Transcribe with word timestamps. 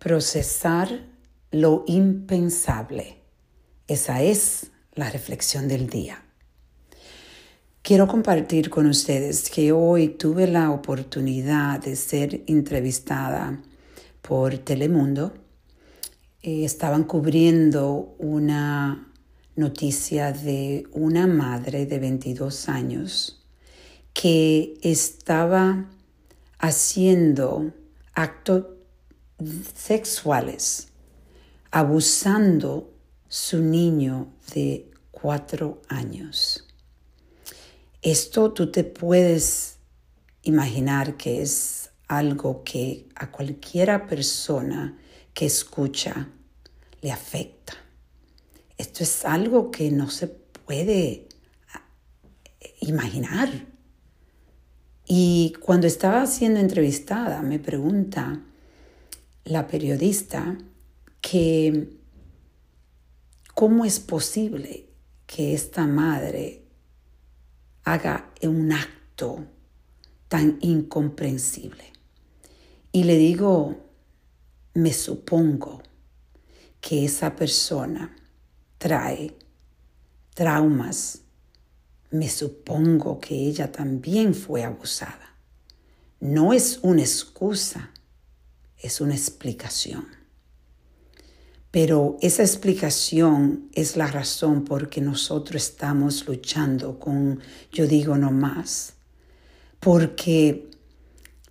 Procesar 0.00 1.04
lo 1.50 1.84
impensable. 1.86 3.18
Esa 3.86 4.22
es 4.22 4.70
la 4.94 5.10
reflexión 5.10 5.68
del 5.68 5.90
día. 5.90 6.24
Quiero 7.82 8.08
compartir 8.08 8.70
con 8.70 8.86
ustedes 8.86 9.50
que 9.50 9.72
hoy 9.72 10.08
tuve 10.08 10.46
la 10.46 10.70
oportunidad 10.70 11.80
de 11.80 11.96
ser 11.96 12.44
entrevistada 12.46 13.60
por 14.22 14.56
Telemundo. 14.56 15.34
Eh, 16.42 16.64
estaban 16.64 17.04
cubriendo 17.04 18.14
una 18.18 19.12
noticia 19.54 20.32
de 20.32 20.86
una 20.92 21.26
madre 21.26 21.84
de 21.84 21.98
22 21.98 22.70
años 22.70 23.44
que 24.14 24.78
estaba 24.80 25.90
haciendo 26.58 27.74
actos 28.14 28.79
sexuales, 29.74 30.88
abusando 31.70 32.92
su 33.28 33.62
niño 33.62 34.32
de 34.54 34.90
cuatro 35.10 35.82
años. 35.88 36.66
Esto 38.02 38.52
tú 38.52 38.70
te 38.72 38.84
puedes 38.84 39.76
imaginar 40.42 41.16
que 41.16 41.42
es 41.42 41.90
algo 42.08 42.64
que 42.64 43.08
a 43.14 43.30
cualquiera 43.30 44.06
persona 44.06 44.98
que 45.34 45.46
escucha 45.46 46.28
le 47.02 47.12
afecta. 47.12 47.74
Esto 48.78 49.04
es 49.04 49.24
algo 49.24 49.70
que 49.70 49.90
no 49.90 50.10
se 50.10 50.26
puede 50.26 51.28
ah, 51.74 51.84
imaginar. 52.80 53.48
Y 55.06 55.54
cuando 55.60 55.86
estaba 55.86 56.26
siendo 56.26 56.60
entrevistada, 56.60 57.42
me 57.42 57.58
pregunta 57.58 58.42
la 59.50 59.66
periodista 59.66 60.56
que 61.20 61.98
cómo 63.52 63.84
es 63.84 63.98
posible 63.98 64.86
que 65.26 65.54
esta 65.54 65.88
madre 65.88 66.62
haga 67.82 68.32
un 68.42 68.70
acto 68.72 69.44
tan 70.28 70.58
incomprensible. 70.60 71.82
Y 72.92 73.02
le 73.02 73.16
digo, 73.16 73.76
me 74.74 74.92
supongo 74.92 75.82
que 76.80 77.04
esa 77.04 77.34
persona 77.34 78.16
trae 78.78 79.36
traumas. 80.32 81.22
Me 82.12 82.28
supongo 82.28 83.18
que 83.18 83.34
ella 83.34 83.72
también 83.72 84.32
fue 84.32 84.62
abusada. 84.62 85.34
No 86.20 86.52
es 86.52 86.78
una 86.82 87.00
excusa, 87.00 87.90
es 88.80 89.00
una 89.00 89.14
explicación. 89.14 90.06
Pero 91.70 92.16
esa 92.20 92.42
explicación 92.42 93.70
es 93.74 93.96
la 93.96 94.08
razón 94.08 94.64
por 94.64 94.88
que 94.88 95.00
nosotros 95.00 95.62
estamos 95.62 96.26
luchando 96.26 96.98
con 96.98 97.40
yo 97.72 97.86
digo 97.86 98.16
no 98.16 98.32
más. 98.32 98.94
Porque 99.78 100.68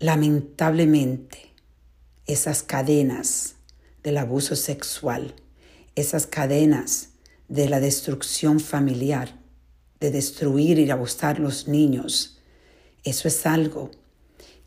lamentablemente 0.00 1.52
esas 2.26 2.62
cadenas 2.62 3.54
del 4.02 4.16
abuso 4.16 4.56
sexual, 4.56 5.34
esas 5.94 6.26
cadenas 6.26 7.10
de 7.48 7.68
la 7.68 7.78
destrucción 7.78 8.58
familiar, 8.58 9.38
de 10.00 10.10
destruir 10.10 10.78
y 10.78 10.90
abusar 10.90 11.38
los 11.38 11.68
niños, 11.68 12.38
eso 13.04 13.28
es 13.28 13.46
algo 13.46 13.90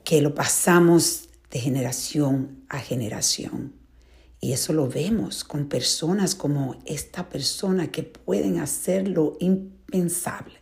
que 0.04 0.22
lo 0.22 0.36
pasamos 0.36 1.30
de 1.54 1.59
generación 1.59 2.66
a 2.68 2.80
generación. 2.80 3.73
Y 4.42 4.54
eso 4.54 4.73
lo 4.73 4.90
vemos 4.90 5.44
con 5.44 5.70
personas 5.70 6.34
como 6.34 6.82
esta 6.86 7.30
persona 7.30 7.92
que 7.92 8.02
pueden 8.02 8.60
hacer 8.60 9.08
lo 9.08 9.38
impensable. 9.40 10.56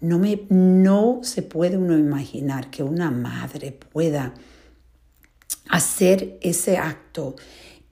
No, 0.00 0.18
me, 0.18 0.46
no 0.48 1.20
se 1.22 1.42
puede 1.42 1.76
uno 1.76 1.98
imaginar 1.98 2.70
que 2.70 2.82
una 2.82 3.10
madre 3.10 3.72
pueda 3.72 4.32
hacer 5.68 6.38
ese 6.40 6.78
acto 6.78 7.36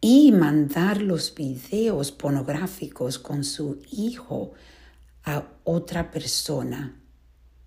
y 0.01 0.33
mandar 0.33 1.03
los 1.03 1.35
videos 1.35 2.11
pornográficos 2.11 3.19
con 3.19 3.45
su 3.45 3.83
hijo 3.91 4.53
a 5.25 5.45
otra 5.65 6.11
persona 6.11 6.99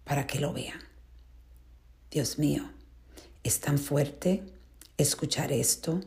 para 0.04 0.26
que 0.26 0.40
lo 0.40 0.52
vean. 0.52 0.80
Dios 2.10 2.40
mío, 2.40 2.75
es 3.46 3.60
tan 3.60 3.78
fuerte 3.78 4.42
escuchar 4.98 5.52
esto 5.52 6.02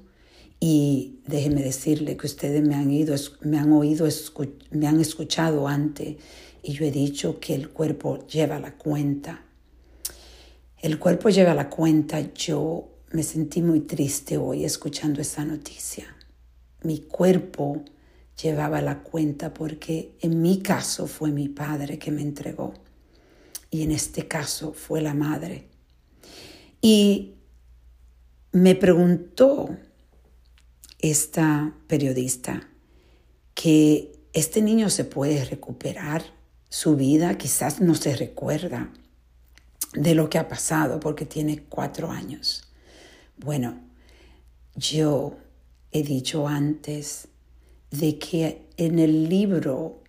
y 0.58 1.20
déjeme 1.24 1.62
decirle 1.62 2.16
que 2.16 2.26
ustedes 2.26 2.66
me 2.66 2.74
han, 2.74 2.90
ido, 2.90 3.14
me 3.42 3.58
han 3.58 3.72
oído, 3.72 4.08
me 4.72 4.88
han 4.88 5.00
escuchado 5.00 5.68
antes 5.68 6.16
y 6.64 6.72
yo 6.72 6.84
he 6.84 6.90
dicho 6.90 7.38
que 7.38 7.54
el 7.54 7.68
cuerpo 7.70 8.26
lleva 8.26 8.58
la 8.58 8.74
cuenta. 8.74 9.44
El 10.82 10.98
cuerpo 10.98 11.28
lleva 11.28 11.54
la 11.54 11.70
cuenta. 11.70 12.34
Yo 12.34 12.88
me 13.12 13.22
sentí 13.22 13.62
muy 13.62 13.80
triste 13.80 14.36
hoy 14.36 14.64
escuchando 14.64 15.20
esa 15.20 15.44
noticia. 15.44 16.16
Mi 16.82 17.02
cuerpo 17.02 17.84
llevaba 18.42 18.82
la 18.82 19.04
cuenta 19.04 19.54
porque 19.54 20.16
en 20.20 20.42
mi 20.42 20.60
caso 20.60 21.06
fue 21.06 21.30
mi 21.30 21.48
padre 21.48 22.00
que 22.00 22.10
me 22.10 22.22
entregó 22.22 22.74
y 23.70 23.82
en 23.82 23.92
este 23.92 24.26
caso 24.26 24.72
fue 24.72 25.00
la 25.00 25.14
madre. 25.14 25.77
Y 26.80 27.34
me 28.52 28.74
preguntó 28.74 29.76
esta 30.98 31.74
periodista 31.86 32.68
que 33.54 34.12
este 34.32 34.62
niño 34.62 34.90
se 34.90 35.04
puede 35.04 35.44
recuperar 35.44 36.22
su 36.68 36.96
vida, 36.96 37.38
quizás 37.38 37.80
no 37.80 37.94
se 37.94 38.14
recuerda 38.14 38.92
de 39.94 40.14
lo 40.14 40.28
que 40.28 40.38
ha 40.38 40.48
pasado 40.48 41.00
porque 41.00 41.24
tiene 41.24 41.64
cuatro 41.68 42.10
años. 42.10 42.64
Bueno, 43.36 43.80
yo 44.76 45.36
he 45.92 46.02
dicho 46.02 46.46
antes 46.46 47.28
de 47.90 48.18
que 48.18 48.66
en 48.76 48.98
el 48.98 49.28
libro 49.28 50.02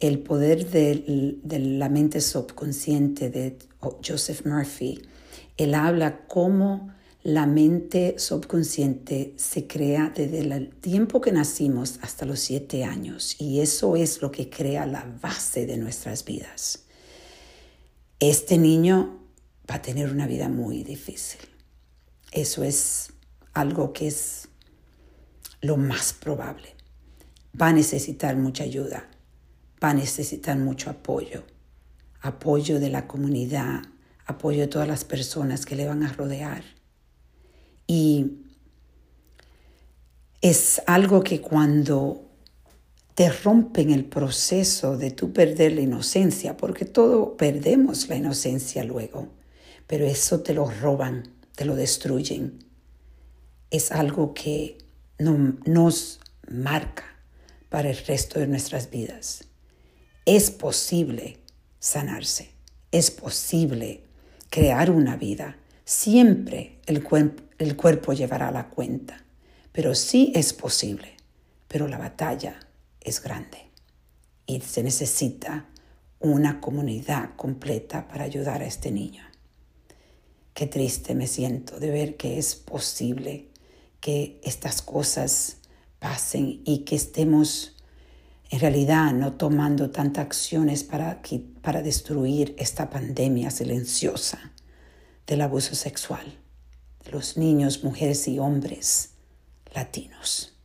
El 0.00 0.20
poder 0.20 0.70
de, 0.70 1.40
la 1.42 1.88
mente 1.88 2.20
subconsciente 2.20 3.30
de 3.30 3.58
Joseph 3.80 4.46
Murphy, 4.46 5.02
él 5.58 5.74
habla 5.74 6.26
cómo 6.26 6.94
la 7.24 7.46
mente 7.46 8.14
subconsciente 8.18 9.34
se 9.36 9.66
crea 9.66 10.12
desde 10.14 10.38
el 10.38 10.70
tiempo 10.70 11.20
que 11.20 11.32
nacimos 11.32 11.98
hasta 12.00 12.24
los 12.24 12.38
siete 12.40 12.84
años 12.84 13.36
y 13.40 13.60
eso 13.60 13.96
es 13.96 14.22
lo 14.22 14.30
que 14.30 14.48
crea 14.48 14.86
la 14.86 15.04
base 15.20 15.66
de 15.66 15.76
nuestras 15.76 16.24
vidas. 16.24 16.84
Este 18.20 18.56
niño 18.56 19.18
va 19.68 19.74
a 19.74 19.82
tener 19.82 20.10
una 20.10 20.26
vida 20.26 20.48
muy 20.48 20.84
difícil. 20.84 21.40
Eso 22.30 22.62
es 22.62 23.12
algo 23.52 23.92
que 23.92 24.06
es 24.06 24.48
lo 25.60 25.76
más 25.76 26.12
probable. 26.12 26.68
Va 27.60 27.68
a 27.68 27.72
necesitar 27.72 28.36
mucha 28.36 28.62
ayuda, 28.62 29.08
va 29.82 29.90
a 29.90 29.94
necesitar 29.94 30.56
mucho 30.56 30.88
apoyo, 30.88 31.42
apoyo 32.20 32.78
de 32.78 32.90
la 32.90 33.08
comunidad, 33.08 33.82
apoyo 34.28 34.60
de 34.60 34.68
todas 34.68 34.86
las 34.86 35.04
personas 35.04 35.66
que 35.66 35.74
le 35.74 35.88
van 35.88 36.04
a 36.04 36.12
rodear. 36.12 36.62
Y 37.86 38.44
es 40.40 40.80
algo 40.86 41.24
que 41.24 41.40
cuando 41.40 42.28
te 43.14 43.30
rompen 43.30 43.90
el 43.90 44.04
proceso 44.04 44.96
de 44.96 45.10
tú 45.10 45.32
perder 45.32 45.72
la 45.72 45.80
inocencia, 45.80 46.56
porque 46.56 46.84
todo 46.84 47.36
perdemos 47.36 48.08
la 48.08 48.16
inocencia 48.16 48.84
luego, 48.84 49.28
pero 49.88 50.06
eso 50.06 50.40
te 50.40 50.54
lo 50.54 50.70
roban, 50.70 51.34
te 51.56 51.64
lo 51.64 51.74
destruyen. 51.74 52.64
Es 53.70 53.90
algo 53.90 54.34
que 54.34 54.78
nos 55.18 56.20
marca 56.48 57.04
para 57.70 57.90
el 57.90 57.96
resto 57.96 58.38
de 58.38 58.46
nuestras 58.46 58.90
vidas. 58.90 59.44
Es 60.26 60.50
posible 60.50 61.38
sanarse, 61.80 62.52
es 62.92 63.10
posible 63.10 64.07
crear 64.50 64.90
una 64.90 65.16
vida. 65.16 65.56
Siempre 65.84 66.78
el, 66.86 67.02
cuerpo 67.76 68.12
llevará 68.12 68.50
la 68.50 68.68
cuenta, 68.68 69.24
pero 69.72 69.94
sí 69.94 70.32
es 70.34 70.52
posible, 70.52 71.16
pero 71.66 71.88
la 71.88 71.98
batalla 71.98 72.60
es 73.00 73.22
grande 73.22 73.70
y 74.46 74.60
se 74.60 74.82
necesita 74.82 75.66
una 76.20 76.60
comunidad 76.60 77.36
completa 77.36 78.08
para 78.08 78.24
ayudar 78.24 78.62
a 78.62 78.66
este 78.66 78.90
niño. 78.90 79.24
Qué 80.54 80.66
triste 80.66 81.14
me 81.14 81.26
siento 81.26 81.78
de 81.78 81.90
ver 81.90 82.16
que 82.16 82.38
es 82.38 82.56
posible 82.56 83.48
que 84.00 84.40
estas 84.42 84.82
cosas 84.82 85.58
pasen 86.00 86.62
y 86.64 86.80
que 86.80 86.96
estemos 86.96 87.77
en 88.50 88.60
realidad 88.60 89.12
no 89.12 89.34
tomando 89.34 89.90
tantas 89.90 90.24
acciones 90.26 90.84
para, 90.84 91.20
para 91.62 91.82
destruir 91.82 92.54
esta 92.58 92.88
pandemia 92.88 93.50
silenciosa 93.50 94.52
del 95.26 95.42
abuso 95.42 95.74
sexual 95.74 96.38
de 97.04 97.10
los 97.10 97.36
niños, 97.36 97.84
mujeres 97.84 98.26
y 98.28 98.38
hombres, 98.38 99.14
latinos. 99.74 100.57